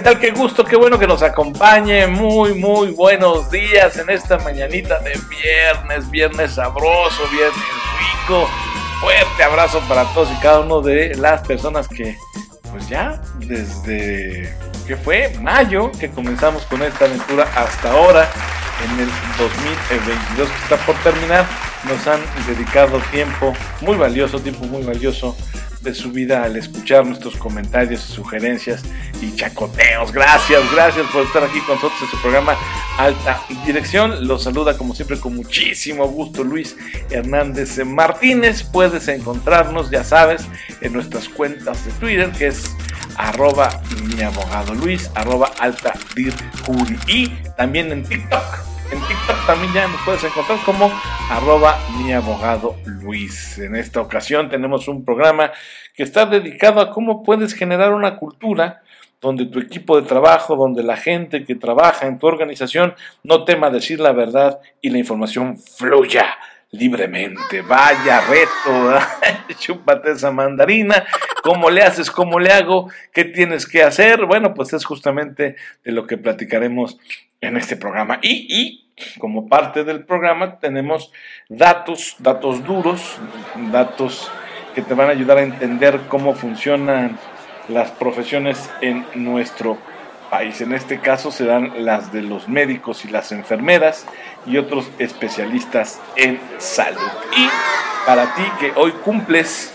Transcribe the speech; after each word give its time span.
tal? 0.00 0.18
Qué 0.18 0.30
gusto, 0.30 0.64
qué 0.64 0.76
bueno 0.76 0.98
que 0.98 1.06
nos 1.06 1.22
acompañe. 1.22 2.06
Muy, 2.06 2.54
muy 2.54 2.90
buenos 2.92 3.50
días 3.50 3.96
en 3.98 4.08
esta 4.10 4.38
mañanita 4.38 4.98
de 5.00 5.18
viernes, 5.28 6.10
viernes 6.10 6.52
sabroso, 6.52 7.22
viernes 7.30 7.54
rico. 7.98 8.48
Fuerte 9.00 9.42
abrazo 9.42 9.80
para 9.88 10.04
todos 10.14 10.30
y 10.30 10.40
cada 10.40 10.60
uno 10.60 10.80
de 10.80 11.14
las 11.16 11.46
personas 11.46 11.88
que, 11.88 12.16
pues 12.70 12.88
ya, 12.88 13.20
desde 13.38 14.54
que 14.86 14.96
fue 14.96 15.34
mayo 15.40 15.90
que 15.98 16.10
comenzamos 16.10 16.64
con 16.64 16.82
esta 16.82 17.04
aventura 17.04 17.48
hasta 17.54 17.92
ahora, 17.92 18.28
en 18.84 19.00
el 19.00 19.08
2022 19.38 20.48
que 20.48 20.62
está 20.62 20.76
por 20.86 20.94
terminar, 20.96 21.46
nos 21.84 22.06
han 22.06 22.20
dedicado 22.46 22.98
tiempo 23.10 23.54
muy 23.80 23.96
valioso, 23.96 24.40
tiempo 24.40 24.64
muy 24.66 24.82
valioso 24.82 25.36
de 25.82 25.94
su 25.94 26.10
vida 26.10 26.44
al 26.44 26.56
escuchar 26.56 27.06
nuestros 27.06 27.36
comentarios, 27.36 28.00
sugerencias 28.00 28.82
y 29.20 29.34
chacoteos. 29.34 30.12
Gracias, 30.12 30.60
gracias 30.72 31.06
por 31.10 31.24
estar 31.24 31.42
aquí 31.42 31.60
con 31.60 31.76
nosotros 31.76 32.00
en 32.02 32.08
su 32.08 32.20
programa 32.20 32.56
Alta 32.98 33.42
Dirección. 33.64 34.26
Los 34.26 34.44
saluda 34.44 34.76
como 34.76 34.94
siempre 34.94 35.18
con 35.18 35.36
muchísimo 35.36 36.06
gusto 36.08 36.44
Luis 36.44 36.76
Hernández 37.10 37.84
Martínez. 37.84 38.62
Puedes 38.62 39.08
encontrarnos, 39.08 39.90
ya 39.90 40.04
sabes, 40.04 40.42
en 40.80 40.92
nuestras 40.92 41.28
cuentas 41.28 41.84
de 41.84 41.92
Twitter, 41.92 42.30
que 42.32 42.48
es 42.48 42.64
arroba 43.16 43.82
mi 44.04 44.22
abogado 44.22 44.74
Luis, 44.74 45.10
arroba 45.14 45.52
alta 45.58 45.92
y 47.06 47.28
también 47.56 47.92
en 47.92 48.02
TikTok 48.04 48.79
en 48.92 49.00
TikTok 49.00 49.46
también 49.46 49.72
ya 49.72 49.88
nos 49.88 50.00
puedes 50.02 50.24
encontrar 50.24 50.58
como 50.64 50.90
arroba 51.30 51.78
mi 51.96 52.12
abogado 52.12 52.76
Luis. 52.84 53.58
En 53.58 53.76
esta 53.76 54.00
ocasión 54.00 54.48
tenemos 54.48 54.88
un 54.88 55.04
programa 55.04 55.52
que 55.94 56.02
está 56.02 56.26
dedicado 56.26 56.80
a 56.80 56.90
cómo 56.90 57.22
puedes 57.22 57.54
generar 57.54 57.92
una 57.92 58.16
cultura 58.16 58.82
donde 59.20 59.46
tu 59.46 59.58
equipo 59.60 60.00
de 60.00 60.06
trabajo, 60.06 60.56
donde 60.56 60.82
la 60.82 60.96
gente 60.96 61.44
que 61.44 61.54
trabaja 61.54 62.06
en 62.06 62.18
tu 62.18 62.26
organización 62.26 62.94
no 63.22 63.44
tema 63.44 63.70
decir 63.70 64.00
la 64.00 64.12
verdad 64.12 64.58
y 64.80 64.90
la 64.90 64.98
información 64.98 65.58
fluya 65.58 66.36
libremente. 66.72 67.62
Vaya 67.62 68.22
reto, 68.22 68.98
chúpate 69.58 70.12
esa 70.12 70.30
mandarina. 70.30 71.04
¿Cómo 71.42 71.70
le 71.70 71.82
haces? 71.82 72.10
¿Cómo 72.10 72.38
le 72.38 72.52
hago? 72.52 72.90
¿Qué 73.12 73.24
tienes 73.24 73.66
que 73.66 73.82
hacer? 73.82 74.26
Bueno, 74.26 74.54
pues 74.54 74.72
es 74.72 74.84
justamente 74.84 75.56
de 75.84 75.92
lo 75.92 76.06
que 76.06 76.16
platicaremos 76.16 76.98
en 77.40 77.56
este 77.56 77.76
programa. 77.76 78.18
Y, 78.22 78.46
y 78.48 78.90
como 79.18 79.48
parte 79.48 79.84
del 79.84 80.04
programa 80.04 80.58
tenemos 80.58 81.12
datos, 81.48 82.16
datos 82.18 82.64
duros, 82.64 83.18
datos 83.70 84.30
que 84.74 84.82
te 84.82 84.94
van 84.94 85.08
a 85.08 85.12
ayudar 85.12 85.38
a 85.38 85.42
entender 85.42 86.00
cómo 86.08 86.34
funcionan 86.34 87.18
las 87.68 87.90
profesiones 87.90 88.70
en 88.80 89.04
nuestro 89.14 89.78
país. 90.30 90.60
En 90.60 90.72
este 90.72 91.00
caso 91.00 91.32
serán 91.32 91.84
las 91.84 92.12
de 92.12 92.22
los 92.22 92.48
médicos 92.48 93.04
y 93.04 93.08
las 93.08 93.32
enfermeras 93.32 94.06
y 94.46 94.56
otros 94.58 94.90
especialistas 94.98 96.00
en 96.16 96.40
salud. 96.58 97.10
Y 97.36 97.48
para 98.06 98.34
ti 98.34 98.42
que 98.60 98.72
hoy 98.76 98.92
cumples 98.92 99.74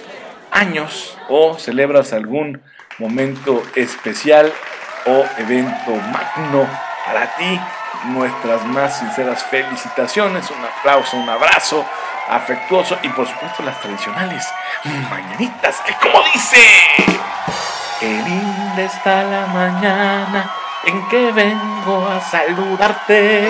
años 0.52 1.18
o 1.30 1.58
celebras 1.60 2.14
algún 2.14 2.62
momento 2.98 3.62
especial 3.76 4.52
o 5.06 5.26
evento 5.38 5.92
magno 6.12 6.68
para 7.06 7.36
ti, 7.36 7.60
nuestras 8.06 8.66
más 8.66 9.00
sinceras 9.00 9.44
felicitaciones, 9.44 10.50
un 10.50 10.66
aplauso, 10.66 11.18
un 11.18 11.30
abrazo 11.30 11.86
afectuoso 12.30 12.98
y 13.04 13.10
por 13.10 13.28
supuesto 13.28 13.62
las 13.64 13.80
tradicionales 13.80 14.48
mañanitas 15.10 15.80
que 15.82 15.94
como 15.96 16.24
dice, 16.34 16.58
qué 18.00 18.08
linda 18.08 18.82
está 18.82 19.24
la 19.24 19.46
mañana 19.48 20.52
en 20.86 21.08
que 21.08 21.32
vengo 21.32 22.08
a 22.08 22.20
saludarte. 22.22 23.48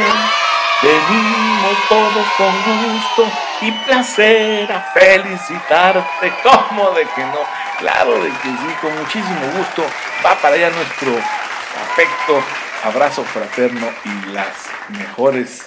Venimos 0.81 1.77
todos 1.87 2.27
con 2.37 2.53
gusto 2.63 3.31
y 3.61 3.71
placer 3.71 4.71
a 4.71 4.81
felicitarte. 4.93 6.33
¿Cómo 6.43 6.91
de 6.91 7.05
que 7.15 7.23
no? 7.23 7.39
Claro 7.79 8.21
de 8.21 8.29
que 8.29 8.49
sí, 8.49 8.75
con 8.81 8.95
muchísimo 8.97 9.47
gusto. 9.57 9.85
Va 10.23 10.35
para 10.35 10.55
allá 10.55 10.69
nuestro 10.69 11.11
afecto 11.11 12.43
abrazo 12.85 13.23
fraterno 13.23 13.87
y 14.05 14.31
las 14.31 14.69
mejores 14.89 15.65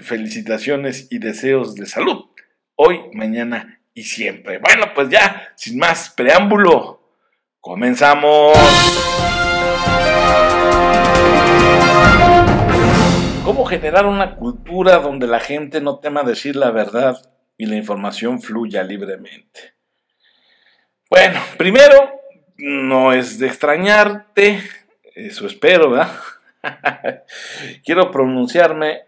felicitaciones 0.00 1.08
y 1.10 1.18
deseos 1.18 1.74
de 1.74 1.86
salud, 1.86 2.26
hoy, 2.76 3.00
mañana 3.12 3.80
y 3.94 4.04
siempre. 4.04 4.58
Bueno, 4.58 4.94
pues 4.94 5.08
ya, 5.08 5.52
sin 5.56 5.76
más 5.78 6.10
preámbulo, 6.10 7.02
comenzamos. 7.58 8.56
¿Cómo 13.44 13.64
generar 13.64 14.06
una 14.06 14.36
cultura 14.36 14.98
donde 14.98 15.26
la 15.26 15.40
gente 15.40 15.80
no 15.80 15.98
tema 15.98 16.22
decir 16.22 16.54
la 16.54 16.70
verdad 16.70 17.20
y 17.58 17.66
la 17.66 17.74
información 17.74 18.40
fluya 18.40 18.84
libremente? 18.84 19.74
Bueno, 21.10 21.40
primero, 21.58 22.20
no 22.56 23.12
es 23.12 23.40
de 23.40 23.48
extrañarte 23.48 24.62
eso 25.26 25.46
espero, 25.46 25.90
¿verdad? 25.90 26.12
Quiero 27.84 28.10
pronunciarme 28.10 29.02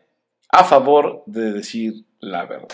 a 0.51 0.65
favor 0.65 1.23
de 1.27 1.53
decir 1.53 2.05
la 2.21 2.45
verdad. 2.45 2.69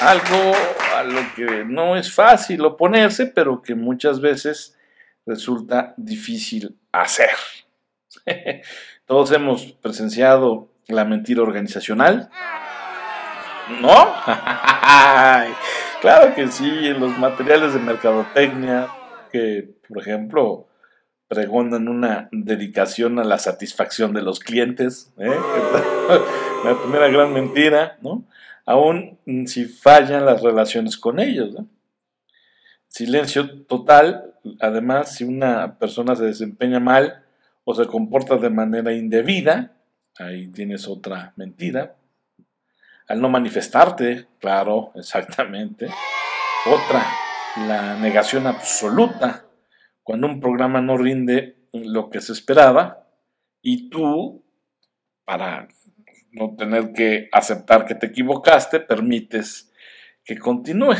Algo 0.00 0.54
a 0.96 1.02
lo 1.02 1.20
que 1.34 1.64
no 1.64 1.96
es 1.96 2.12
fácil 2.12 2.64
oponerse, 2.64 3.26
pero 3.26 3.62
que 3.62 3.74
muchas 3.74 4.20
veces 4.20 4.78
resulta 5.26 5.94
difícil 5.96 6.78
hacer. 6.92 7.30
Todos 9.06 9.32
hemos 9.32 9.72
presenciado 9.72 10.68
la 10.86 11.04
mentira 11.04 11.42
organizacional. 11.42 12.30
¿No? 13.80 13.90
claro 16.00 16.34
que 16.34 16.48
sí, 16.48 16.70
en 16.86 17.00
los 17.00 17.18
materiales 17.18 17.74
de 17.74 17.80
mercadotecnia, 17.80 18.88
que 19.30 19.68
por 19.86 19.98
ejemplo 20.00 20.67
pregonan 21.28 21.88
una 21.88 22.28
dedicación 22.32 23.18
a 23.18 23.24
la 23.24 23.38
satisfacción 23.38 24.14
de 24.14 24.22
los 24.22 24.40
clientes. 24.40 25.12
¿eh? 25.18 25.28
la 26.64 26.80
primera 26.80 27.08
gran 27.08 27.32
mentira, 27.32 27.98
¿no? 28.00 28.24
Aún 28.64 29.18
si 29.46 29.66
fallan 29.66 30.26
las 30.26 30.42
relaciones 30.42 30.96
con 30.96 31.20
ellos. 31.20 31.54
Silencio 32.88 33.64
total, 33.64 34.34
además, 34.60 35.14
si 35.14 35.24
una 35.24 35.78
persona 35.78 36.16
se 36.16 36.24
desempeña 36.24 36.80
mal 36.80 37.24
o 37.64 37.74
se 37.74 37.86
comporta 37.86 38.36
de 38.36 38.50
manera 38.50 38.92
indebida, 38.92 39.72
ahí 40.18 40.48
tienes 40.48 40.88
otra 40.88 41.32
mentira. 41.36 41.96
Al 43.06 43.20
no 43.20 43.28
manifestarte, 43.28 44.26
claro, 44.38 44.92
exactamente. 44.96 45.88
Otra, 46.66 47.06
la 47.66 47.98
negación 47.98 48.46
absoluta 48.46 49.47
cuando 50.08 50.26
un 50.26 50.40
programa 50.40 50.80
no 50.80 50.96
rinde 50.96 51.58
lo 51.70 52.08
que 52.08 52.22
se 52.22 52.32
esperaba 52.32 53.06
y 53.60 53.90
tú, 53.90 54.42
para 55.26 55.68
no 56.32 56.56
tener 56.56 56.94
que 56.94 57.28
aceptar 57.30 57.84
que 57.84 57.94
te 57.94 58.06
equivocaste, 58.06 58.80
permites 58.80 59.70
que 60.24 60.38
continúe. 60.38 60.94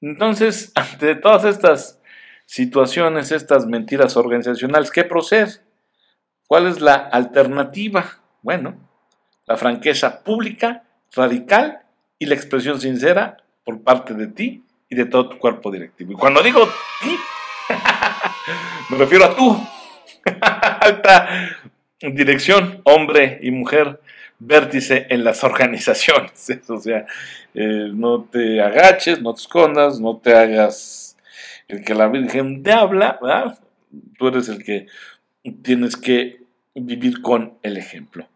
Entonces, 0.00 0.72
ante 0.74 1.14
todas 1.14 1.44
estas 1.44 2.02
situaciones, 2.46 3.30
estas 3.30 3.66
mentiras 3.66 4.16
organizacionales, 4.16 4.90
¿qué 4.90 5.04
procede? 5.04 5.60
¿Cuál 6.48 6.66
es 6.66 6.80
la 6.80 6.94
alternativa? 6.94 8.24
Bueno, 8.42 8.74
la 9.46 9.56
franqueza 9.56 10.24
pública, 10.24 10.82
radical 11.12 11.82
y 12.18 12.26
la 12.26 12.34
expresión 12.34 12.80
sincera 12.80 13.36
por 13.64 13.84
parte 13.84 14.14
de 14.14 14.26
ti 14.26 14.64
y 14.88 14.96
de 14.96 15.04
todo 15.04 15.28
tu 15.28 15.38
cuerpo 15.38 15.70
directivo. 15.70 16.10
Y 16.10 16.16
cuando 16.16 16.42
digo 16.42 16.66
ti, 17.00 17.16
me 18.90 18.96
refiero 18.96 19.24
a 19.24 19.36
tú. 19.36 19.60
Alta 20.40 21.28
dirección, 22.00 22.80
hombre 22.84 23.38
y 23.42 23.50
mujer, 23.50 24.00
vértice 24.38 25.06
en 25.10 25.24
las 25.24 25.44
organizaciones. 25.44 26.60
O 26.68 26.78
sea, 26.78 27.06
eh, 27.54 27.90
no 27.92 28.24
te 28.24 28.60
agaches, 28.62 29.20
no 29.20 29.34
te 29.34 29.40
escondas, 29.40 30.00
no 30.00 30.16
te 30.16 30.34
hagas 30.34 31.16
el 31.68 31.84
que 31.84 31.94
la 31.94 32.08
Virgen 32.08 32.62
te 32.62 32.72
habla. 32.72 33.18
Tú 34.18 34.28
eres 34.28 34.48
el 34.48 34.64
que 34.64 34.86
tienes 35.62 35.96
que 35.96 36.40
vivir 36.74 37.22
con 37.22 37.54
el 37.62 37.76
ejemplo. 37.76 38.26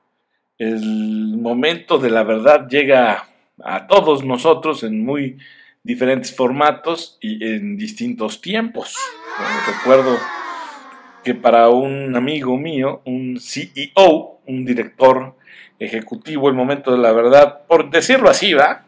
El 0.59 1.37
momento 1.39 1.99
de 1.99 2.11
la 2.11 2.23
verdad 2.23 2.69
llega 2.69 3.27
a 3.63 3.87
todos 3.87 4.25
nosotros 4.25 4.83
en 4.85 5.05
muy 5.05 5.39
diferentes 5.83 6.35
formatos 6.35 7.19
y 7.21 7.45
en 7.45 7.77
distintos 7.77 8.41
tiempos. 8.41 8.97
Recuerdo 9.67 10.19
que 11.23 11.35
para 11.35 11.69
un 11.69 12.15
amigo 12.17 12.57
mío, 12.57 13.03
un 13.05 13.41
CEO, 13.41 14.41
un 14.47 14.65
director 14.65 15.37
ejecutivo, 15.79 16.49
el 16.49 16.55
momento 16.55 16.93
de 16.93 16.99
la 16.99 17.13
verdad, 17.13 17.67
por 17.67 17.91
decirlo 17.91 18.29
así, 18.29 18.53
¿va? 18.53 18.87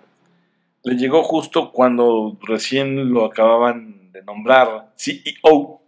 Le 0.84 0.96
llegó 0.96 1.22
justo 1.22 1.72
cuando 1.72 2.38
recién 2.43 3.10
lo 3.12 3.25
acababan 3.25 4.12
de 4.12 4.22
nombrar 4.22 4.93
CEO. 4.96 5.82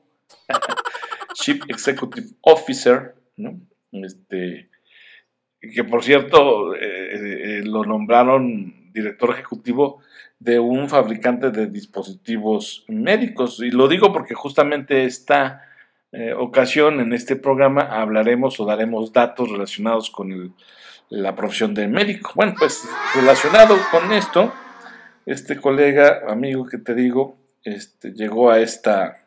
Chief 1.35 1.63
Executive 1.69 2.29
Officer, 2.41 3.15
¿no? 3.37 3.61
Este, 3.93 4.71
que 5.61 5.85
por 5.85 6.03
cierto 6.03 6.75
eh, 6.75 6.81
eh, 6.81 7.63
lo 7.65 7.85
nombraron 7.85 8.78
director 8.99 9.31
ejecutivo 9.31 10.01
de 10.39 10.59
un 10.59 10.89
fabricante 10.89 11.51
de 11.51 11.67
dispositivos 11.67 12.85
médicos. 12.89 13.61
Y 13.61 13.71
lo 13.71 13.89
digo 13.89 14.13
porque 14.13 14.35
justamente 14.35 15.05
esta 15.05 15.63
eh, 16.13 16.33
ocasión, 16.33 17.01
en 17.01 17.13
este 17.13 17.37
programa, 17.37 17.83
hablaremos 17.83 18.59
o 18.61 18.65
daremos 18.65 19.13
datos 19.13 19.51
relacionados 19.51 20.11
con 20.11 20.55
la 21.11 21.35
profesión 21.35 21.75
de 21.75 21.89
médico. 21.89 22.33
Bueno, 22.35 22.55
pues 22.59 22.89
relacionado 23.15 23.77
con 23.91 24.13
esto, 24.13 24.53
este 25.27 25.61
colega, 25.61 26.23
amigo 26.29 26.67
que 26.67 26.79
te 26.79 26.95
digo, 26.95 27.37
este, 27.65 28.13
llegó 28.13 28.51
a 28.51 28.61
esta 28.61 29.25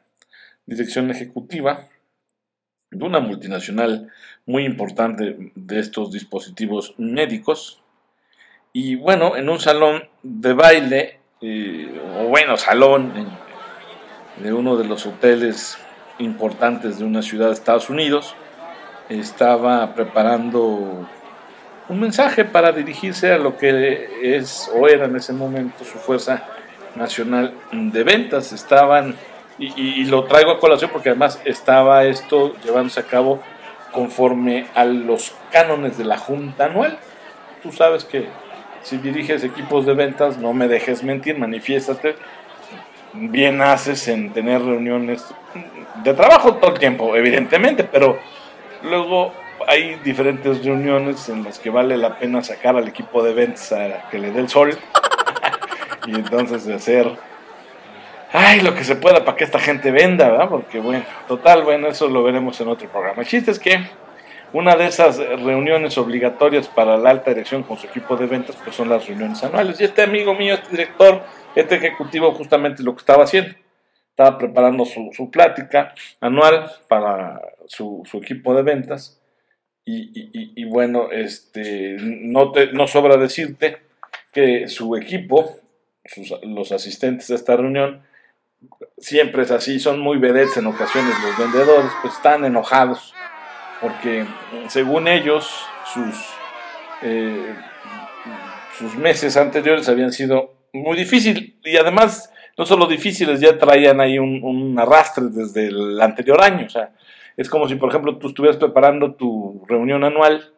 dirección 0.65 1.11
ejecutiva 1.11 1.87
de 2.91 3.05
una 3.05 3.19
multinacional 3.19 4.11
muy 4.45 4.65
importante 4.65 5.51
de 5.55 5.79
estos 5.79 6.11
dispositivos 6.11 6.95
médicos. 6.97 7.80
Y 8.73 8.95
bueno, 8.95 9.35
en 9.35 9.49
un 9.49 9.59
salón 9.59 10.07
de 10.23 10.53
baile, 10.53 11.19
eh, 11.41 11.91
o 12.19 12.25
bueno, 12.25 12.55
salón 12.55 13.11
de 14.37 14.53
uno 14.53 14.77
de 14.77 14.85
los 14.85 15.05
hoteles 15.05 15.77
importantes 16.19 16.99
de 16.99 17.05
una 17.05 17.21
ciudad 17.21 17.47
de 17.47 17.53
Estados 17.53 17.89
Unidos, 17.89 18.33
estaba 19.09 19.93
preparando 19.93 21.05
un 21.89 21.99
mensaje 21.99 22.45
para 22.45 22.71
dirigirse 22.71 23.33
a 23.33 23.37
lo 23.37 23.57
que 23.57 24.37
es 24.37 24.71
o 24.73 24.87
era 24.87 25.05
en 25.05 25.17
ese 25.17 25.33
momento 25.33 25.83
su 25.83 25.97
fuerza 25.97 26.45
nacional 26.95 27.53
de 27.73 28.03
ventas. 28.03 28.53
Estaban, 28.53 29.15
y, 29.59 30.05
lo 30.05 30.23
traigo 30.23 30.51
a 30.51 30.59
colación 30.59 30.91
porque 30.91 31.09
además 31.09 31.41
estaba 31.43 32.05
esto 32.05 32.55
llevándose 32.63 33.01
a 33.01 33.03
cabo 33.03 33.41
conforme 33.91 34.67
a 34.75 34.85
los 34.85 35.33
cánones 35.51 35.97
de 35.97 36.05
la 36.05 36.17
Junta 36.17 36.65
Anual. 36.65 36.97
Tú 37.61 37.73
sabes 37.73 38.05
que 38.05 38.29
si 38.83 38.97
diriges 38.97 39.43
equipos 39.43 39.85
de 39.85 39.93
ventas, 39.93 40.37
no 40.37 40.53
me 40.53 40.67
dejes 40.67 41.03
mentir, 41.03 41.37
manifiéstate. 41.37 42.15
Bien 43.13 43.61
haces 43.61 44.07
en 44.07 44.31
tener 44.31 44.61
reuniones 44.61 45.25
de 46.03 46.13
trabajo 46.13 46.55
todo 46.55 46.71
el 46.71 46.79
tiempo, 46.79 47.15
evidentemente, 47.15 47.83
pero 47.83 48.17
luego 48.83 49.33
hay 49.67 49.95
diferentes 50.03 50.63
reuniones 50.63 51.29
en 51.29 51.43
las 51.43 51.59
que 51.59 51.69
vale 51.69 51.97
la 51.97 52.17
pena 52.17 52.41
sacar 52.41 52.75
al 52.75 52.87
equipo 52.87 53.23
de 53.23 53.33
ventas 53.33 53.71
a 53.73 54.09
que 54.09 54.17
le 54.17 54.31
dé 54.31 54.39
el 54.39 54.49
sol 54.49 54.77
y 56.07 56.15
entonces 56.15 56.67
hacer 56.67 57.11
ay 58.31 58.61
lo 58.61 58.73
que 58.73 58.83
se 58.83 58.95
pueda 58.95 59.23
para 59.23 59.37
que 59.37 59.43
esta 59.43 59.59
gente 59.59 59.91
venda, 59.91 60.29
¿verdad? 60.29 60.49
Porque 60.49 60.79
bueno, 60.79 61.03
total, 61.27 61.63
bueno, 61.63 61.87
eso 61.87 62.07
lo 62.07 62.23
veremos 62.23 62.59
en 62.61 62.69
otro 62.69 62.87
programa. 62.89 63.21
El 63.21 63.27
chiste 63.27 63.51
es 63.51 63.59
que 63.59 63.81
una 64.53 64.75
de 64.75 64.87
esas 64.87 65.17
reuniones 65.17 65.97
obligatorias 65.97 66.67
para 66.67 66.97
la 66.97 67.09
alta 67.09 67.31
dirección 67.31 67.63
con 67.63 67.77
su 67.77 67.87
equipo 67.87 68.17
de 68.17 68.25
ventas 68.25 68.57
pues 68.63 68.75
son 68.75 68.89
las 68.89 69.07
reuniones 69.07 69.43
anuales. 69.43 69.79
Y 69.79 69.85
este 69.85 70.01
amigo 70.01 70.33
mío, 70.35 70.55
este 70.55 70.71
director, 70.71 71.23
este 71.55 71.75
ejecutivo, 71.75 72.33
justamente 72.33 72.83
lo 72.83 72.93
que 72.93 72.99
estaba 72.99 73.23
haciendo 73.23 73.55
estaba 74.11 74.37
preparando 74.37 74.85
su, 74.85 75.31
plática 75.31 75.93
anual 76.19 76.69
para 76.87 77.41
su, 77.67 78.03
equipo 78.21 78.53
de 78.53 78.61
ventas. 78.61 79.19
Y, 79.83 80.63
bueno, 80.65 81.11
este, 81.11 81.97
no, 81.99 82.51
te, 82.51 82.71
no 82.71 82.87
sobra 82.87 83.17
decirte 83.17 83.79
que 84.31 84.67
su 84.67 84.95
equipo, 84.95 85.57
los 86.43 86.71
asistentes 86.71 87.31
a 87.31 87.35
esta 87.35 87.57
reunión, 87.57 88.03
siempre 88.97 89.43
es 89.43 89.51
así, 89.51 89.79
son 89.79 89.99
muy 89.99 90.17
vedettes 90.17 90.57
en 90.57 90.67
ocasiones 90.67 91.13
los 91.23 91.37
vendedores, 91.37 91.91
pues 92.01 92.13
están 92.13 92.45
enojados, 92.45 93.13
porque 93.81 94.25
según 94.67 95.07
ellos, 95.07 95.65
sus, 95.91 96.15
eh, 97.01 97.55
sus 98.77 98.95
meses 98.95 99.35
anteriores 99.35 99.89
habían 99.89 100.11
sido 100.11 100.53
muy 100.71 100.95
difíciles 100.95 101.55
y 101.63 101.75
además 101.77 102.31
no 102.57 102.65
solo 102.65 102.85
difíciles, 102.85 103.39
ya 103.39 103.57
traían 103.57 103.99
ahí 104.01 104.19
un, 104.19 104.77
arrastre 104.77 105.25
desde 105.29 105.67
el 105.67 105.99
anterior 105.99 106.41
año. 106.41 106.67
O 106.67 106.69
sea, 106.69 106.93
es 107.37 107.49
como 107.49 107.67
si, 107.67 107.75
por 107.75 107.89
ejemplo, 107.89 108.17
tú 108.17 108.27
estuvieras 108.27 108.57
preparando 108.57 109.15
tu 109.15 109.65
reunión 109.67 110.03
anual 110.03 110.53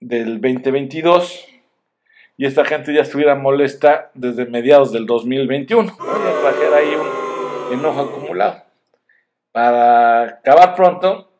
del 0.00 0.40
2022 0.40 1.46
y 2.38 2.46
esta 2.46 2.64
gente 2.64 2.94
ya 2.94 3.02
estuviera 3.02 3.34
molesta 3.34 4.10
desde 4.14 4.46
mediados 4.46 4.92
del 4.92 5.06
2021. 5.06 5.96
Ya 5.98 6.40
trajera 6.40 6.76
ahí 6.78 6.94
un 6.94 7.78
enojo 7.78 8.00
acumulado. 8.00 8.62
Para 9.52 10.22
acabar 10.22 10.74
pronto, 10.74 11.31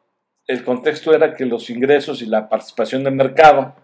el 0.46 0.64
contexto 0.64 1.14
era 1.14 1.34
que 1.34 1.46
los 1.46 1.70
ingresos 1.70 2.22
y 2.22 2.26
la 2.26 2.48
participación 2.48 3.04
de 3.04 3.10
mercado 3.10 3.74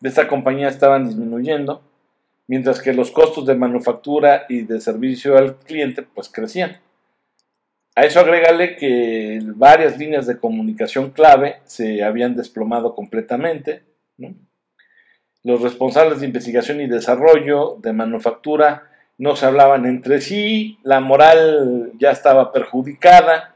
de 0.00 0.08
esta 0.08 0.26
compañía 0.26 0.68
estaban 0.68 1.06
disminuyendo 1.06 1.82
mientras 2.46 2.80
que 2.80 2.92
los 2.92 3.10
costos 3.10 3.46
de 3.46 3.54
manufactura 3.54 4.44
y 4.48 4.62
de 4.62 4.80
servicio 4.80 5.38
al 5.38 5.56
cliente 5.56 6.02
pues 6.02 6.28
crecían. 6.28 6.78
A 7.94 8.04
eso 8.04 8.20
agrégale 8.20 8.76
que 8.76 9.40
varias 9.54 9.98
líneas 9.98 10.26
de 10.26 10.38
comunicación 10.38 11.10
clave 11.10 11.60
se 11.64 12.02
habían 12.02 12.34
desplomado 12.34 12.94
completamente. 12.94 13.82
Los 15.42 15.60
responsables 15.60 16.20
de 16.20 16.26
investigación 16.26 16.80
y 16.80 16.88
desarrollo 16.88 17.76
de 17.80 17.92
manufactura 17.92 18.90
no 19.18 19.36
se 19.36 19.46
hablaban 19.46 19.84
entre 19.86 20.20
sí, 20.20 20.78
la 20.82 21.00
moral 21.00 21.92
ya 21.98 22.10
estaba 22.10 22.50
perjudicada 22.50 23.51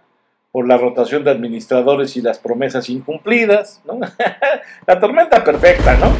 por 0.56 0.67
la 0.67 0.79
rotación 0.79 1.23
de 1.23 1.31
administradores 1.31 2.17
y 2.17 2.23
las 2.23 2.38
promesas 2.38 2.88
incumplidas. 2.88 3.82
la 4.87 4.99
tormenta 4.99 5.44
perfecta, 5.44 5.99
¿no? 5.99 6.11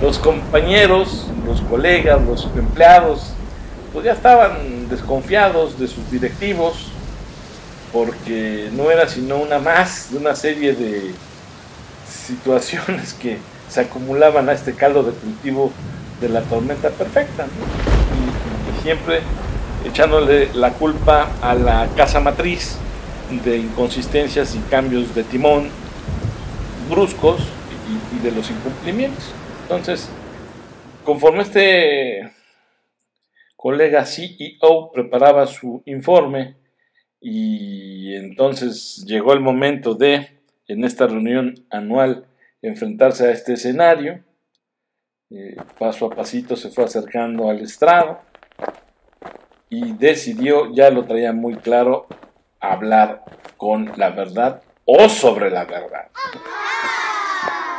Los 0.00 0.18
compañeros 0.18 1.26
los 1.46 1.60
colegas, 1.60 2.22
los 2.22 2.48
empleados, 2.56 3.34
pues 3.92 4.06
ya 4.06 4.12
estaban 4.12 4.88
desconfiados 4.88 5.78
de 5.78 5.88
sus 5.88 6.10
directivos 6.10 6.90
porque 7.92 8.70
no 8.72 8.90
era 8.90 9.06
sino 9.06 9.36
una 9.36 9.58
más 9.58 10.10
de 10.10 10.16
una 10.16 10.34
serie 10.34 10.72
de 10.72 11.10
situaciones 12.10 13.12
que 13.12 13.36
se 13.68 13.82
acumulaban 13.82 14.48
a 14.48 14.52
este 14.54 14.72
caldo 14.72 15.02
de 15.02 15.12
cultivo 15.12 15.70
de 16.18 16.30
la 16.30 16.40
tormenta 16.40 16.88
perfecta. 16.88 17.44
Y, 17.44 18.82
siempre 18.82 19.20
echándole 19.84 20.48
la 20.54 20.70
culpa 20.70 21.28
a 21.42 21.52
la 21.52 21.88
casa 21.94 22.18
matriz 22.18 22.78
de 23.42 23.58
inconsistencias 23.58 24.54
y 24.54 24.58
cambios 24.70 25.14
de 25.14 25.24
timón 25.24 25.68
bruscos 26.90 27.40
y, 28.12 28.24
de 28.24 28.32
los 28.32 28.50
incumplimientos. 28.50 29.32
Entonces, 29.62 30.10
Conforme 31.04 31.42
este 31.42 32.32
colega 33.56 34.06
CEO 34.06 34.92
preparaba 34.92 35.46
su 35.46 35.82
informe 35.84 36.56
y 37.20 38.14
entonces 38.14 39.04
llegó 39.04 39.32
el 39.32 39.40
momento 39.40 39.94
de, 39.94 40.28
en 40.68 40.84
esta 40.84 41.08
reunión 41.08 41.66
anual, 41.70 42.26
enfrentarse 42.60 43.26
a 43.26 43.32
este 43.32 43.54
escenario, 43.54 44.22
eh, 45.30 45.56
paso 45.76 46.06
a 46.06 46.10
pasito 46.10 46.54
se 46.54 46.70
fue 46.70 46.84
acercando 46.84 47.50
al 47.50 47.60
estrado 47.60 48.20
y 49.68 49.92
decidió, 49.94 50.72
ya 50.72 50.90
lo 50.90 51.04
traía 51.04 51.32
muy 51.32 51.56
claro, 51.56 52.06
hablar 52.62 53.24
con 53.56 53.92
la 53.96 54.10
verdad 54.10 54.62
o 54.84 55.08
sobre 55.08 55.50
la 55.50 55.64
verdad. 55.64 56.08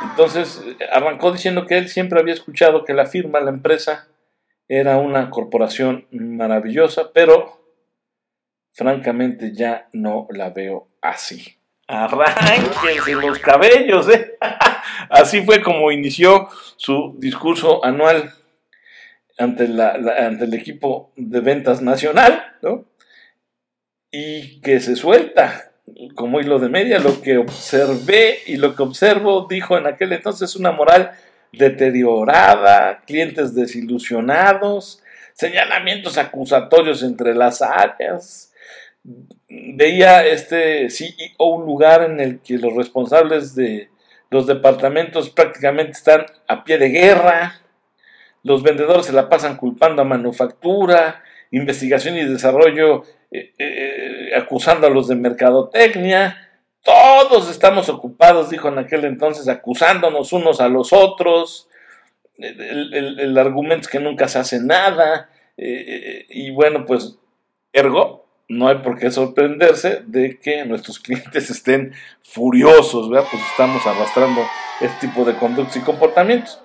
Entonces 0.03 0.61
arrancó 0.91 1.31
diciendo 1.31 1.65
que 1.65 1.77
él 1.77 1.89
siempre 1.89 2.19
había 2.19 2.33
escuchado 2.33 2.83
que 2.83 2.93
la 2.93 3.05
firma, 3.05 3.39
la 3.39 3.49
empresa, 3.49 4.07
era 4.67 4.97
una 4.97 5.29
corporación 5.29 6.07
maravillosa, 6.11 7.11
pero 7.13 7.63
francamente 8.73 9.53
ya 9.53 9.87
no 9.93 10.27
la 10.31 10.49
veo 10.49 10.87
así. 11.01 11.57
Arránquense 11.87 13.13
los 13.13 13.39
cabellos, 13.39 14.09
¿eh? 14.09 14.37
Así 15.09 15.41
fue 15.43 15.61
como 15.61 15.91
inició 15.91 16.47
su 16.77 17.15
discurso 17.19 17.83
anual 17.83 18.33
ante, 19.37 19.65
ante 19.65 20.45
el 20.45 20.53
equipo 20.53 21.11
de 21.15 21.39
ventas 21.41 21.81
nacional, 21.81 22.55
¿no? 22.61 22.85
Y 24.15 24.61
que 24.61 24.79
se 24.79 24.95
suelta 24.95 25.71
como 26.13 26.39
hilo 26.39 26.59
de 26.59 26.69
media, 26.69 26.99
lo 26.99 27.19
que 27.19 27.37
observé 27.39 28.37
y 28.45 28.57
lo 28.57 28.75
que 28.75 28.83
observo, 28.83 29.47
dijo 29.49 29.75
en 29.75 29.87
aquel 29.87 30.13
entonces, 30.13 30.55
una 30.55 30.71
moral 30.71 31.13
deteriorada, 31.51 33.01
clientes 33.07 33.55
desilusionados, 33.55 35.01
señalamientos 35.33 36.19
acusatorios 36.19 37.01
entre 37.01 37.33
las 37.33 37.63
áreas. 37.63 38.53
Veía 39.49 40.23
este 40.23 40.91
CEO 40.91 41.47
un 41.47 41.65
lugar 41.65 42.03
en 42.03 42.19
el 42.19 42.39
que 42.39 42.59
los 42.59 42.75
responsables 42.75 43.55
de 43.55 43.89
los 44.29 44.45
departamentos 44.45 45.31
prácticamente 45.31 45.93
están 45.93 46.27
a 46.47 46.63
pie 46.63 46.77
de 46.77 46.89
guerra, 46.89 47.61
los 48.43 48.61
vendedores 48.61 49.07
se 49.07 49.13
la 49.13 49.27
pasan 49.27 49.57
culpando 49.57 50.03
a 50.03 50.05
manufactura, 50.05 51.23
investigación 51.49 52.15
y 52.15 52.25
desarrollo 52.25 53.03
eh, 53.35 53.51
eh, 53.57 54.02
acusando 54.35 54.87
a 54.87 54.89
los 54.89 55.07
de 55.07 55.15
mercadotecnia. 55.15 56.49
Todos 56.83 57.49
estamos 57.49 57.89
ocupados, 57.89 58.49
dijo 58.49 58.67
en 58.67 58.77
aquel 58.77 59.05
entonces, 59.05 59.47
acusándonos 59.47 60.33
unos 60.33 60.59
a 60.59 60.67
los 60.67 60.91
otros. 60.91 61.69
El, 62.37 63.37
argumento 63.37 63.83
es 63.83 63.87
que 63.87 63.99
nunca 63.99 64.27
se 64.27 64.39
hace 64.39 64.59
nada. 64.59 65.29
Eh, 65.55 66.25
y 66.29 66.51
bueno, 66.51 66.85
pues, 66.85 67.17
ergo, 67.71 68.23
no 68.49 68.67
hay 68.67 68.77
por 68.77 68.99
qué 68.99 69.11
sorprenderse 69.11 70.03
de 70.05 70.39
que 70.39 70.65
nuestros 70.65 70.99
clientes 70.99 71.49
estén 71.49 71.93
furiosos, 72.23 73.09
¿verdad? 73.09 73.27
Pues 73.31 73.43
estamos 73.51 73.85
arrastrando 73.85 74.41
este 74.81 75.07
tipo 75.07 75.25
de 75.25 75.35
conductos 75.35 75.77
y 75.77 75.81
comportamientos. 75.81 76.59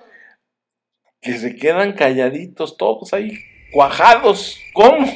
Que 1.21 1.37
se 1.37 1.55
quedan 1.55 1.93
calladitos 1.93 2.77
todos 2.77 3.13
ahí, 3.13 3.39
cuajados. 3.71 4.59
¿Cómo? 4.73 5.07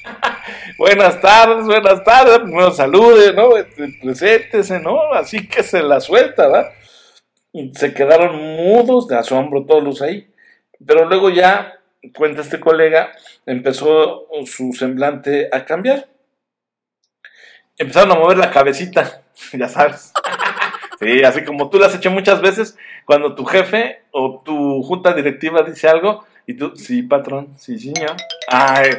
buenas 0.78 1.20
tardes, 1.20 1.64
buenas 1.66 2.04
tardes, 2.04 2.38
primero 2.40 2.70
salude, 2.70 3.32
¿no? 3.32 3.50
Preséntese, 4.00 4.80
¿no? 4.80 5.12
Así 5.12 5.46
que 5.46 5.62
se 5.62 5.82
la 5.82 6.00
suelta, 6.00 6.48
¿verdad? 6.48 6.72
Se 7.74 7.92
quedaron 7.92 8.36
mudos 8.36 9.08
de 9.08 9.16
asombro 9.16 9.64
todos 9.66 9.82
los 9.82 10.02
ahí. 10.02 10.32
Pero 10.84 11.04
luego 11.06 11.30
ya, 11.30 11.80
cuenta 12.14 12.40
este 12.40 12.60
colega, 12.60 13.12
empezó 13.46 14.26
su 14.46 14.72
semblante 14.72 15.48
a 15.52 15.64
cambiar. 15.64 16.08
Empezaron 17.76 18.12
a 18.12 18.16
mover 18.16 18.38
la 18.38 18.50
cabecita, 18.50 19.22
ya 19.52 19.68
sabes. 19.68 20.12
Sí, 21.00 21.24
así 21.24 21.42
como 21.42 21.68
tú 21.68 21.80
lo 21.80 21.86
has 21.86 21.96
hecho 21.96 22.12
muchas 22.12 22.40
veces, 22.40 22.78
cuando 23.06 23.34
tu 23.34 23.44
jefe 23.44 24.02
o 24.12 24.40
tu 24.44 24.84
junta 24.84 25.12
directiva 25.12 25.64
dice 25.64 25.88
algo, 25.88 26.24
y 26.46 26.54
tú, 26.54 26.72
sí, 26.76 27.02
patrón, 27.02 27.54
sí, 27.58 27.78
señor. 27.78 28.16
Ay, 28.48 28.90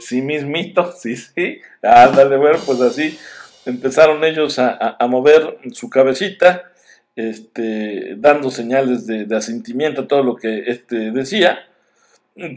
sí, 0.00 0.22
mismito, 0.22 0.92
sí, 0.98 1.16
sí. 1.16 1.60
Ándale, 1.82 2.36
bueno, 2.36 2.58
pues 2.64 2.80
así 2.80 3.18
empezaron 3.66 4.24
ellos 4.24 4.58
a, 4.58 4.96
mover 5.08 5.58
su 5.72 5.90
cabecita, 5.90 6.72
este, 7.16 8.14
dando 8.16 8.50
señales 8.50 9.06
de, 9.06 9.26
asentimiento 9.36 10.02
a 10.02 10.08
todo 10.08 10.22
lo 10.22 10.36
que 10.36 10.64
este 10.66 11.10
decía. 11.10 11.66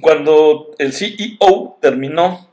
Cuando 0.02 0.72
el 0.78 0.94
CEO 0.94 1.78
terminó 1.82 2.50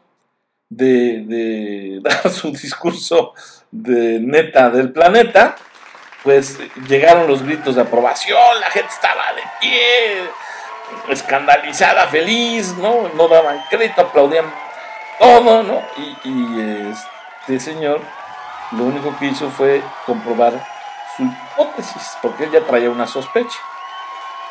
de, 0.68 1.23
de 1.26 2.00
dar 2.02 2.30
su 2.30 2.50
discurso 2.52 3.35
de 3.70 4.20
neta 4.20 4.70
del 4.70 4.92
planeta, 4.92 5.56
pues 6.23 6.59
llegaron 6.88 7.26
los 7.26 7.42
gritos 7.42 7.76
de 7.76 7.82
aprobación, 7.82 8.61
la 8.61 8.70
gente 8.70 8.90
estaba 8.92 9.32
de 9.35 9.42
pie, 9.61 10.28
escandalizada, 11.09 12.06
feliz, 12.06 12.75
¿no? 12.76 13.11
No 13.14 13.28
daban 13.28 13.62
crédito, 13.68 14.02
aplaudían 14.02 14.44
todo, 15.18 15.62
¿no? 15.62 15.82
Y, 16.25 16.90
este 17.40 17.59
señor 17.59 18.00
lo 18.73 18.85
único 18.85 19.16
que 19.18 19.26
hizo 19.26 19.50
fue 19.50 19.82
comprobar 20.06 20.52
su 21.16 21.25
hipótesis, 21.25 22.16
porque 22.23 22.44
él 22.44 22.52
ya 22.52 22.61
traía 22.61 22.90
una 22.90 23.06
sospecha. 23.06 23.59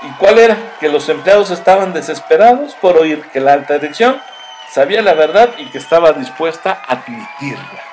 ¿Y 0.01 0.09
cuál 0.17 0.39
era? 0.39 0.57
Que 0.79 0.89
los 0.89 1.07
empleados 1.09 1.51
estaban 1.51 1.93
desesperados 1.93 2.75
por 2.75 2.97
oír 2.97 3.21
que 3.31 3.39
la 3.39 3.53
alta 3.53 3.75
dirección 3.75 4.21
sabía 4.71 5.01
la 5.01 5.13
verdad 5.13 5.49
y 5.57 5.65
que 5.65 5.77
estaba 5.77 6.13
dispuesta 6.13 6.81
a 6.85 6.93
admitirla. 6.93 7.83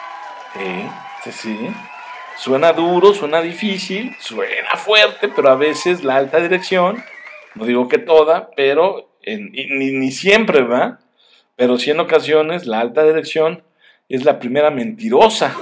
¿Eh? 0.57 0.91
Sí, 1.25 1.33
sí. 1.33 1.77
Suena 2.37 2.73
duro, 2.73 3.15
suena 3.15 3.41
difícil, 3.41 4.17
suena 4.21 4.77
fuerte, 4.77 5.29
pero 5.29 5.51
a 5.51 5.57
veces 5.57 6.05
la 6.05 6.17
alta 6.17 6.39
dirección 6.39 7.03
no 7.57 7.65
digo 7.65 7.89
que 7.89 7.99
toda, 7.99 8.51
pero 8.55 9.11
ni, 9.27 10.11
siempre, 10.13 10.63
¿verdad? 10.63 11.01
Pero 11.57 11.79
sí 11.79 11.91
en 11.91 12.01
ocasiones 12.01 12.67
la 12.67 12.81
alta 12.81 13.03
dirección 13.03 13.63
es 14.09 14.25
la 14.25 14.39
primera 14.39 14.71
mentirosa. 14.71 15.55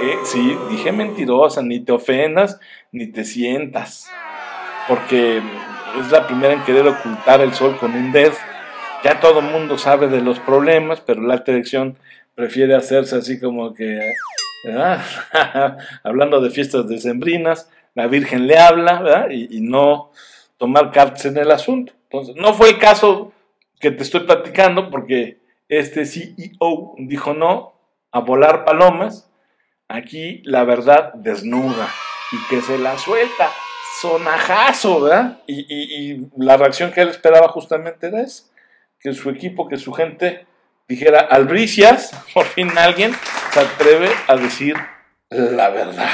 Sí, 0.00 0.10
sí, 0.24 0.58
dije 0.70 0.92
mentirosa, 0.92 1.62
ni 1.62 1.80
te 1.80 1.92
ofendas, 1.92 2.58
ni 2.92 3.06
te 3.06 3.24
sientas. 3.24 4.10
Porque 4.88 5.42
es 6.00 6.10
la 6.10 6.26
primera 6.26 6.54
en 6.54 6.64
querer 6.64 6.86
ocultar 6.88 7.40
el 7.40 7.52
sol 7.52 7.76
con 7.78 7.94
un 7.94 8.12
dedo. 8.12 8.34
Ya 9.04 9.20
todo 9.20 9.40
el 9.40 9.46
mundo 9.46 9.78
sabe 9.78 10.08
de 10.08 10.22
los 10.22 10.40
problemas, 10.40 11.00
pero 11.00 11.20
la 11.20 11.34
alta 11.34 11.52
dirección 11.52 11.98
prefiere 12.34 12.74
hacerse 12.74 13.16
así 13.16 13.38
como 13.38 13.74
que, 13.74 14.12
hablando 16.02 16.40
de 16.40 16.50
fiestas 16.50 16.88
decembrinas, 16.88 17.70
la 17.94 18.06
Virgen 18.06 18.46
le 18.46 18.58
habla, 18.58 19.00
¿verdad? 19.00 19.30
y 19.30 19.60
no 19.60 20.10
tomar 20.58 20.90
cartas 20.90 21.24
en 21.26 21.36
el 21.36 21.50
asunto. 21.50 21.92
Entonces, 22.04 22.36
no 22.36 22.54
fue 22.54 22.70
el 22.70 22.78
caso 22.78 23.32
que 23.80 23.90
te 23.90 24.02
estoy 24.02 24.20
platicando 24.20 24.90
porque 24.90 25.38
este 25.68 26.06
CEO 26.06 26.94
dijo 26.98 27.34
no 27.34 27.74
a 28.12 28.20
volar 28.20 28.64
palomas. 28.64 29.30
Aquí 29.88 30.42
la 30.44 30.64
verdad 30.64 31.12
desnuda 31.14 31.88
y 32.32 32.48
que 32.48 32.60
se 32.60 32.78
la 32.78 32.98
suelta. 32.98 33.50
Sonajazo, 34.00 35.00
¿verdad? 35.00 35.40
Y, 35.46 36.26
la 36.36 36.56
reacción 36.56 36.92
que 36.92 37.00
él 37.00 37.08
esperaba 37.08 37.48
justamente 37.48 38.08
era. 38.08 38.24
Que 38.98 39.12
su 39.12 39.30
equipo, 39.30 39.68
que 39.68 39.76
su 39.76 39.92
gente 39.92 40.46
dijera 40.88 41.20
albricias, 41.20 42.10
por 42.34 42.46
fin 42.46 42.76
alguien 42.76 43.12
se 43.52 43.60
atreve 43.60 44.10
a 44.26 44.36
decir 44.36 44.76
la 45.30 45.68
verdad. 45.70 46.10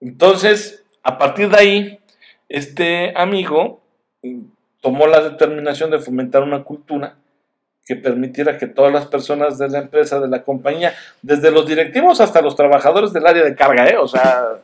Entonces, 0.00 0.84
a 1.02 1.18
partir 1.18 1.48
de 1.48 1.58
ahí, 1.58 2.00
este 2.52 3.14
amigo 3.16 3.80
tomó 4.82 5.06
la 5.06 5.22
determinación 5.22 5.90
de 5.90 5.98
fomentar 5.98 6.42
una 6.42 6.64
cultura 6.64 7.16
que 7.86 7.96
permitiera 7.96 8.58
que 8.58 8.66
todas 8.66 8.92
las 8.92 9.06
personas 9.06 9.58
de 9.58 9.70
la 9.70 9.78
empresa, 9.78 10.20
de 10.20 10.28
la 10.28 10.44
compañía, 10.44 10.94
desde 11.22 11.50
los 11.50 11.66
directivos 11.66 12.20
hasta 12.20 12.42
los 12.42 12.54
trabajadores 12.54 13.12
del 13.12 13.26
área 13.26 13.42
de 13.42 13.56
carga, 13.56 13.88
¿eh? 13.88 13.96
o 13.96 14.06
sea, 14.06 14.60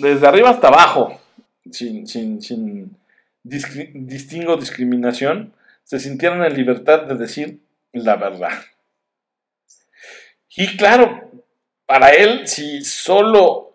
desde 0.00 0.26
arriba 0.26 0.48
hasta 0.48 0.68
abajo, 0.68 1.20
sin, 1.70 2.06
sin, 2.06 2.40
sin 2.40 2.96
distingo 3.42 4.56
discriminación, 4.56 5.52
se 5.84 6.00
sintieran 6.00 6.42
en 6.42 6.54
libertad 6.54 7.02
de 7.02 7.16
decir 7.16 7.60
la 7.92 8.16
verdad. 8.16 8.62
Y 10.56 10.76
claro, 10.78 11.30
para 11.84 12.10
él, 12.10 12.48
si 12.48 12.82
solo 12.82 13.73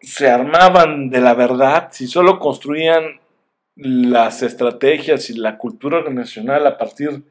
se 0.00 0.28
armaban 0.28 1.10
de 1.10 1.20
la 1.20 1.34
verdad, 1.34 1.88
si 1.90 2.06
solo 2.06 2.38
construían 2.38 3.20
las 3.76 4.42
estrategias 4.42 5.30
y 5.30 5.34
la 5.34 5.58
cultura 5.58 5.98
organizacional 5.98 6.66
a 6.66 6.78
partir 6.78 7.24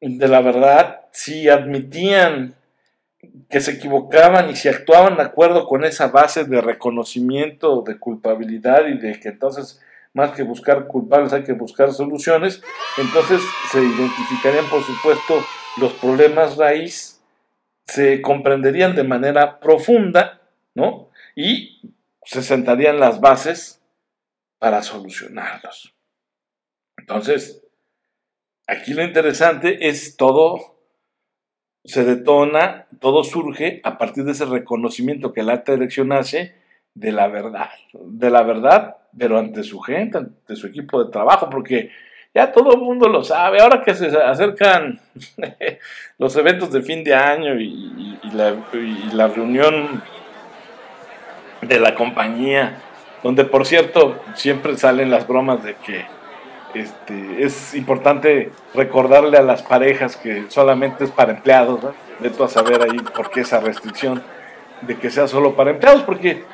de 0.00 0.28
la 0.28 0.40
verdad, 0.40 1.06
si 1.12 1.48
admitían 1.48 2.54
que 3.50 3.60
se 3.60 3.72
equivocaban 3.72 4.50
y 4.50 4.56
si 4.56 4.68
actuaban 4.68 5.16
de 5.16 5.22
acuerdo 5.22 5.66
con 5.66 5.84
esa 5.84 6.08
base 6.08 6.44
de 6.44 6.60
reconocimiento 6.60 7.82
de 7.82 7.98
culpabilidad 7.98 8.86
y 8.86 8.98
de 8.98 9.18
que 9.18 9.30
entonces 9.30 9.80
más 10.14 10.32
que 10.32 10.42
buscar 10.42 10.86
culpables 10.86 11.32
hay 11.32 11.42
que 11.42 11.52
buscar 11.52 11.92
soluciones, 11.92 12.62
entonces 12.96 13.40
se 13.70 13.80
identificarían 13.80 14.66
por 14.66 14.82
supuesto 14.82 15.44
los 15.78 15.92
problemas 15.94 16.56
raíz, 16.56 17.20
se 17.86 18.22
comprenderían 18.22 18.94
de 18.94 19.04
manera 19.04 19.58
profunda, 19.58 20.40
¿no? 20.74 21.07
Y 21.38 21.94
se 22.24 22.42
sentarían 22.42 22.98
las 22.98 23.20
bases 23.20 23.80
para 24.58 24.82
solucionarlos. 24.82 25.94
Entonces, 26.96 27.62
aquí 28.66 28.92
lo 28.92 29.04
interesante 29.04 29.88
es 29.88 30.16
todo 30.16 30.80
se 31.84 32.04
detona, 32.04 32.88
todo 33.00 33.22
surge 33.22 33.80
a 33.84 33.98
partir 33.98 34.24
de 34.24 34.32
ese 34.32 34.46
reconocimiento 34.46 35.32
que 35.32 35.44
la 35.44 35.52
alta 35.52 35.72
dirección 35.72 36.10
hace 36.10 36.56
de 36.92 37.12
la 37.12 37.28
verdad, 37.28 37.70
de 37.92 38.30
la 38.30 38.42
verdad, 38.42 38.96
pero 39.16 39.38
ante 39.38 39.62
su 39.62 39.78
gente, 39.78 40.18
ante 40.18 40.56
su 40.56 40.66
equipo 40.66 41.04
de 41.04 41.12
trabajo, 41.12 41.48
porque 41.48 41.92
ya 42.34 42.50
todo 42.50 42.74
el 42.74 42.80
mundo 42.80 43.08
lo 43.08 43.22
sabe, 43.22 43.60
ahora 43.60 43.80
que 43.80 43.94
se 43.94 44.08
acercan 44.08 45.00
los 46.18 46.34
eventos 46.36 46.72
de 46.72 46.82
fin 46.82 47.04
de 47.04 47.14
año 47.14 47.58
y, 47.60 48.18
la, 48.32 48.56
y 48.74 49.12
la 49.12 49.28
reunión 49.28 50.02
de 51.60 51.80
la 51.80 51.94
compañía, 51.94 52.80
donde 53.22 53.44
por 53.44 53.66
cierto 53.66 54.20
siempre 54.34 54.76
salen 54.76 55.10
las 55.10 55.26
bromas 55.26 55.62
de 55.62 55.74
que 55.76 56.06
este, 56.74 57.42
es 57.42 57.74
importante 57.74 58.52
recordarle 58.74 59.38
a 59.38 59.42
las 59.42 59.62
parejas 59.62 60.16
que 60.16 60.44
solamente 60.48 61.04
es 61.04 61.10
para 61.10 61.32
empleados, 61.32 61.82
¿no? 61.82 61.92
de 62.20 62.44
a 62.44 62.48
saber 62.48 62.82
ahí 62.82 62.98
por 62.98 63.30
qué 63.30 63.40
esa 63.40 63.60
restricción 63.60 64.22
de 64.82 64.96
que 64.96 65.10
sea 65.10 65.26
solo 65.28 65.54
para 65.54 65.70
empleados, 65.70 66.02
porque 66.02 66.44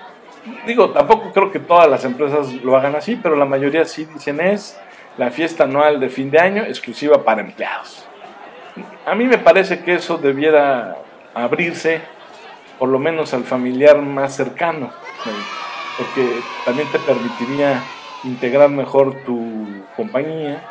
digo, 0.66 0.90
tampoco 0.90 1.32
creo 1.32 1.50
que 1.50 1.58
todas 1.58 1.88
las 1.88 2.04
empresas 2.04 2.52
lo 2.62 2.76
hagan 2.76 2.94
así, 2.94 3.16
pero 3.16 3.36
la 3.36 3.44
mayoría 3.44 3.84
sí 3.84 4.04
dicen 4.04 4.40
es 4.40 4.78
la 5.16 5.30
fiesta 5.30 5.64
anual 5.64 6.00
de 6.00 6.08
fin 6.08 6.30
de 6.30 6.38
año 6.38 6.62
exclusiva 6.62 7.24
para 7.24 7.40
empleados. 7.40 8.06
A 9.06 9.14
mí 9.14 9.24
me 9.24 9.38
parece 9.38 9.80
que 9.80 9.94
eso 9.94 10.18
debiera 10.18 10.96
abrirse 11.34 12.00
por 12.78 12.88
lo 12.88 12.98
menos 12.98 13.34
al 13.34 13.44
familiar 13.44 14.00
más 14.02 14.34
cercano, 14.34 14.90
porque 15.96 16.40
también 16.64 16.88
te 16.90 16.98
permitiría 16.98 17.82
integrar 18.24 18.70
mejor 18.70 19.14
tu 19.24 19.66
compañía, 19.96 20.62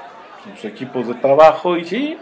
tus 0.44 0.66
equipos 0.66 1.08
de 1.08 1.14
trabajo 1.16 1.78
y 1.78 1.86
sí, 1.86 2.18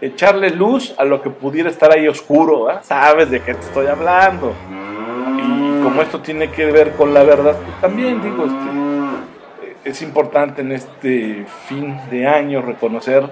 echarle 0.00 0.50
luz 0.50 0.94
a 0.98 1.04
lo 1.04 1.20
que 1.20 1.30
pudiera 1.30 1.68
estar 1.68 1.90
ahí 1.92 2.08
oscuro, 2.08 2.68
sabes 2.82 3.30
de 3.30 3.40
qué 3.40 3.54
te 3.54 3.60
estoy 3.60 3.86
hablando. 3.86 4.54
Y 5.36 5.82
como 5.82 6.02
esto 6.02 6.20
tiene 6.20 6.50
que 6.50 6.66
ver 6.66 6.92
con 6.92 7.12
la 7.12 7.22
verdad, 7.22 7.56
pues 7.56 7.80
también 7.80 8.22
digo, 8.22 8.44
este, 8.44 9.90
es 9.90 10.02
importante 10.02 10.62
en 10.62 10.72
este 10.72 11.46
fin 11.66 11.98
de 12.10 12.26
año 12.26 12.62
reconocer 12.62 13.30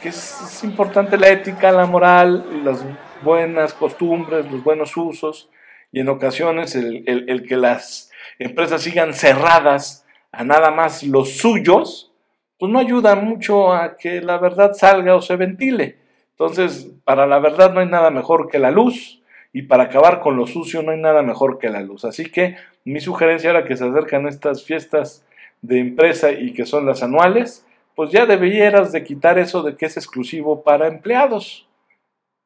que 0.00 0.08
es, 0.08 0.64
importante 0.64 1.18
la 1.18 1.28
ética, 1.28 1.70
la 1.72 1.86
moral, 1.86 2.44
las 2.64 2.82
buenas 3.22 3.74
costumbres, 3.74 4.50
los 4.50 4.62
buenos 4.62 4.96
usos, 4.96 5.50
y 5.92 6.00
en 6.00 6.08
ocasiones 6.08 6.74
el, 6.74 7.04
el 7.06 7.46
que 7.46 7.56
las 7.56 8.10
empresas 8.38 8.82
sigan 8.82 9.12
cerradas 9.14 10.06
a 10.32 10.44
nada 10.44 10.70
más 10.70 11.02
los 11.02 11.36
suyos, 11.36 12.12
pues 12.58 12.70
no 12.70 12.78
ayuda 12.78 13.14
mucho 13.14 13.72
a 13.72 13.96
que 13.96 14.20
la 14.20 14.38
verdad 14.38 14.72
salga 14.74 15.16
o 15.16 15.22
se 15.22 15.36
ventile. 15.36 15.96
Entonces, 16.32 16.90
para 17.04 17.26
la 17.26 17.38
verdad 17.38 17.72
no 17.72 17.80
hay 17.80 17.86
nada 17.86 18.10
mejor 18.10 18.48
que 18.48 18.58
la 18.58 18.70
luz 18.70 19.20
y 19.52 19.62
para 19.62 19.84
acabar 19.84 20.20
con 20.20 20.36
lo 20.36 20.46
sucio 20.46 20.82
no 20.82 20.92
hay 20.92 21.00
nada 21.00 21.22
mejor 21.22 21.58
que 21.58 21.70
la 21.70 21.82
luz. 21.82 22.04
Así 22.04 22.30
que 22.30 22.56
mi 22.84 23.00
sugerencia 23.00 23.50
ahora 23.50 23.64
que 23.64 23.76
se 23.76 23.84
acercan 23.84 24.26
estas 24.26 24.64
fiestas 24.64 25.24
de 25.62 25.80
empresa 25.80 26.32
y 26.32 26.52
que 26.52 26.66
son 26.66 26.86
las 26.86 27.02
anuales, 27.02 27.66
pues 27.94 28.10
ya 28.10 28.26
debieras 28.26 28.92
de 28.92 29.04
quitar 29.04 29.38
eso 29.38 29.62
de 29.62 29.76
que 29.76 29.86
es 29.86 29.96
exclusivo 29.96 30.62
para 30.62 30.86
empleados. 30.86 31.66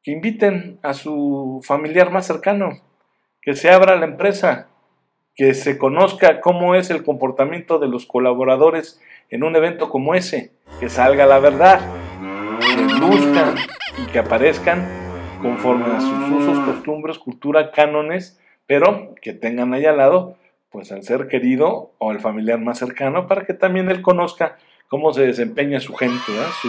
Que 0.05 0.13
inviten 0.13 0.79
a 0.83 0.93
su 0.93 1.63
familiar 1.65 2.11
más 2.13 2.27
cercano, 2.27 2.79
que 3.41 3.57
se 3.57 3.71
abra 3.71 3.97
la 3.97 4.05
empresa, 4.05 4.69
que 5.35 5.55
se 5.55 5.79
conozca 5.79 6.43
cómo 6.43 6.75
es 6.75 6.91
el 6.91 7.03
comportamiento 7.03 7.79
de 7.79 7.89
los 7.89 8.05
colaboradores 8.05 9.01
en 9.31 9.43
un 9.45 9.57
evento 9.57 9.89
como 9.89 10.15
ese, 10.15 10.53
que 10.79 10.91
salga 10.91 11.25
la 11.25 11.39
verdad, 11.39 11.81
que 12.61 12.83
luzcan 13.01 13.55
y 13.97 14.07
que 14.13 14.19
aparezcan 14.19 14.87
conforme 15.41 15.87
a 15.87 16.01
sus 16.01 16.31
usos, 16.31 16.59
costumbres, 16.67 17.19
cultura, 17.19 17.73
cánones, 17.73 18.39
pero 18.67 19.15
que 19.23 19.33
tengan 19.33 19.73
ahí 19.73 19.87
al 19.87 19.97
lado 19.97 20.37
pues 20.69 20.93
al 20.93 21.03
ser 21.03 21.29
querido 21.29 21.93
o 21.99 22.11
al 22.11 22.21
familiar 22.21 22.59
más 22.59 22.79
cercano 22.79 23.27
para 23.27 23.47
que 23.47 23.55
también 23.55 23.91
él 23.91 24.03
conozca 24.03 24.59
cómo 24.89 25.15
se 25.15 25.23
desempeña 25.23 25.81
su 25.81 25.95
gente, 25.95 26.33
su, 26.61 26.69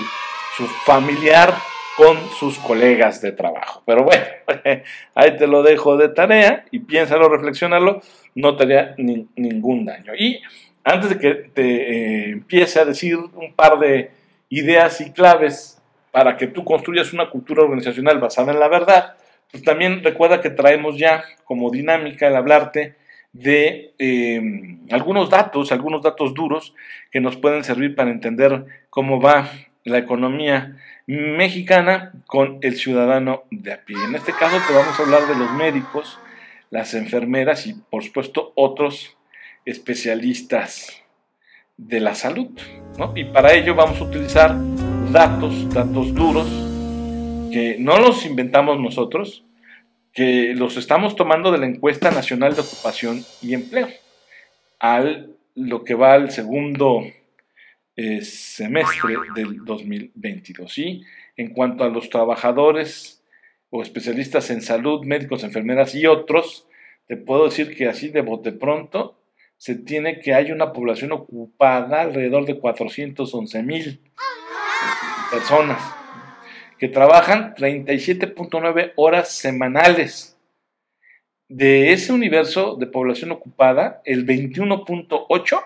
su 0.56 0.68
familiar 0.86 1.54
con 1.98 2.18
sus 2.40 2.58
colegas 2.60 3.22
de 3.22 3.32
trabajo. 3.32 3.82
Pero 3.86 4.04
bueno, 4.04 4.24
ahí 5.16 5.38
te 5.38 5.48
lo 5.48 5.64
dejo 5.64 5.98
de 5.98 6.10
tarea 6.10 6.66
y 6.72 6.80
piénsalo, 6.80 7.30
reflexionalo, 7.30 8.02
no 8.36 8.56
te 8.56 8.64
haría 8.64 8.96
ningún 8.98 9.86
daño. 9.86 10.14
Y 10.18 10.42
antes 10.84 11.10
de 11.10 11.20
que 11.20 11.34
te 11.36 11.62
eh, 11.64 12.30
empiece 12.32 12.80
a 12.80 12.86
decir 12.86 13.18
un 13.18 13.54
par 13.56 13.80
de 13.80 14.12
ideas 14.50 15.02
y 15.02 15.12
claves 15.12 15.82
para 16.12 16.38
que 16.38 16.48
tú 16.48 16.64
construyas 16.64 17.14
una 17.14 17.30
cultura 17.30 17.64
organizacional 17.64 18.20
basada 18.20 18.52
en 18.52 18.60
la 18.60 18.68
verdad, 18.68 19.16
pues 19.52 19.64
también 19.64 20.04
recuerda 20.04 20.42
que 20.42 20.50
traemos 20.50 20.98
ya 20.98 21.24
como 21.44 21.72
dinámica 21.72 22.28
el 22.28 22.36
hablarte 22.36 22.96
de 23.34 23.94
eh, 24.00 24.42
algunos 24.92 25.30
datos, 25.30 25.72
algunos 25.72 26.02
datos 26.02 26.34
duros 26.34 26.74
que 27.12 27.20
nos 27.20 27.36
pueden 27.36 27.64
servir 27.64 27.96
para 27.96 28.12
entender 28.12 28.66
cómo 28.90 29.20
va 29.20 29.50
la 29.86 30.00
economía 30.00 30.78
mexicana 31.08 32.12
con 32.26 32.58
el 32.62 32.76
ciudadano 32.76 33.44
de 33.52 33.74
a 33.74 33.86
pie. 33.86 33.96
En 34.04 34.16
este 34.16 34.34
caso 34.34 34.58
te 34.68 34.74
vamos 34.74 35.00
a 35.00 35.04
hablar 35.04 35.28
de 35.28 35.36
los 35.36 35.52
médicos, 35.54 36.20
las 36.72 36.94
enfermeras 36.96 37.68
y 37.68 37.76
por 37.76 38.04
supuesto 38.04 38.52
otros 38.56 39.16
especialistas 39.64 41.02
de 41.78 42.00
la 42.00 42.16
salud. 42.16 42.50
Y 43.16 43.26
para 43.26 43.54
ello 43.54 43.76
vamos 43.76 44.02
a 44.02 44.06
utilizar 44.06 44.56
datos, 45.12 45.70
datos 45.70 46.14
duros, 46.14 46.48
que 47.52 47.78
no 47.80 48.00
los 48.00 48.26
inventamos 48.26 48.80
nosotros, 48.80 49.46
que 50.14 50.54
los 50.56 50.78
estamos 50.78 51.16
tomando 51.16 51.52
de 51.52 51.60
la 51.60 51.68
encuesta 51.68 52.10
nacional 52.10 52.56
de 52.56 52.62
ocupación 52.62 53.24
y 53.42 53.54
empleo, 53.54 53.88
al 54.80 55.36
lo 55.54 55.84
que 55.84 55.94
va 55.94 56.14
al 56.14 56.32
segundo 56.32 57.04
eh, 57.96 58.22
semestre 58.22 59.16
del 59.36 59.64
2022. 59.64 60.78
Y 60.80 61.06
en 61.38 61.54
cuanto 61.54 61.84
a 61.84 61.90
los 61.90 62.10
trabajadores 62.10 63.24
o 63.70 63.82
especialistas 63.82 64.50
en 64.50 64.62
salud, 64.62 65.06
médicos, 65.06 65.44
enfermeras 65.44 65.96
y 65.96 66.06
otros, 66.06 66.68
te 67.08 67.18
puedo 67.18 67.46
decir 67.46 67.76
que 67.76 67.88
así 67.88 68.10
de 68.10 68.22
bote 68.22 68.52
pronto 68.52 69.20
se 69.58 69.76
tiene 69.76 70.20
que 70.20 70.34
hay 70.34 70.52
una 70.52 70.74
población 70.74 71.12
ocupada 71.12 72.02
alrededor 72.02 72.46
de 72.46 72.60
411 72.60 73.64
mil 73.64 74.02
personas 75.32 75.82
que 76.78 76.90
trabajan 76.90 77.56
37.9 77.56 78.94
horas 78.96 79.32
semanales. 79.32 80.38
De 81.48 81.94
ese 81.94 82.12
universo 82.12 82.76
de 82.76 82.88
población 82.88 83.32
ocupada, 83.32 84.02
el 84.04 84.26
21.8 84.26 85.64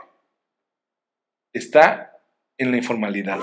está 1.53 2.08
en 2.59 2.71
la 2.71 2.77
informalidad. 2.77 3.39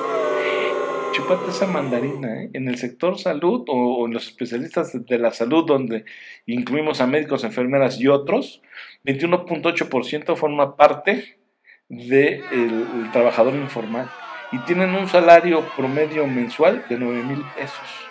Chupate 1.13 1.51
esa 1.51 1.67
mandarina, 1.67 2.43
¿eh? 2.43 2.51
En 2.53 2.69
el 2.69 2.77
sector 2.77 3.19
salud 3.19 3.65
o, 3.69 4.07
en 4.07 4.13
los 4.13 4.27
especialistas 4.27 5.07
de 5.07 5.19
la 5.19 5.33
salud, 5.33 5.65
donde 5.67 6.05
incluimos 6.45 7.01
a 7.01 7.07
médicos, 7.07 7.43
enfermeras 7.43 7.99
y 7.99 8.07
otros, 8.07 8.63
21.8% 9.05 10.37
forma 10.37 10.77
parte 10.77 11.39
del 11.89 12.43
trabajador 13.13 13.55
informal 13.55 14.11
y 14.53 14.59
tienen 14.61 14.95
un 14.95 15.09
salario 15.09 15.65
promedio 15.77 16.27
mensual 16.27 16.85
de 16.89 16.99
9 16.99 17.23
mil 17.23 17.43
pesos. 17.57 18.09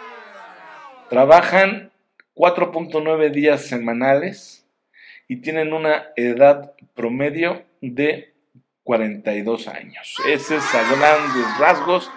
Trabajan 1.09 1.91
4.9 2.35 3.31
días 3.31 3.61
semanales 3.65 4.65
y 5.27 5.37
tienen 5.37 5.73
una 5.73 6.07
edad 6.15 6.73
promedio 6.93 7.63
de 7.81 8.34
42 8.85 9.67
años. 9.67 10.15
Ese 10.29 10.57
es 10.57 10.75
a 10.75 10.83
grandes 10.95 11.59
rasgos, 11.59 12.11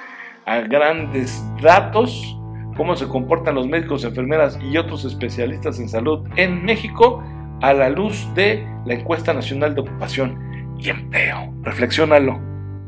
a 0.45 0.61
grandes 0.61 1.43
datos, 1.63 2.39
cómo 2.77 2.95
se 2.95 3.09
comportan 3.09 3.55
los 3.55 3.67
médicos, 3.67 4.05
enfermeras 4.05 4.59
y 4.63 4.77
otros 4.77 5.07
especialistas 5.07 5.81
en 5.81 5.89
salud 5.89 6.29
en 6.37 6.65
México 6.65 7.25
a 7.63 7.73
la 7.73 7.89
luz 7.89 8.29
de 8.35 8.65
la 8.85 8.95
encuesta 8.95 9.33
nacional 9.33 9.75
de 9.75 9.81
ocupación 9.81 10.77
y 10.79 10.91
empleo. 10.91 11.55
Reflexiónalo. 11.63 12.39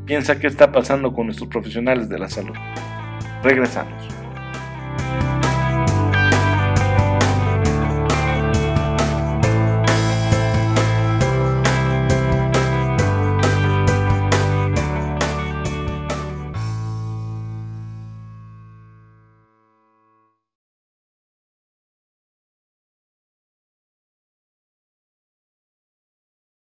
Piensa 0.05 0.39
qué 0.39 0.47
está 0.47 0.71
pasando 0.71 1.13
con 1.15 1.27
nuestros 1.27 1.49
profesionales 1.49 2.09
de 2.11 2.19
la 2.19 2.29
salud. 2.29 2.57
Regresamos. 3.43 4.21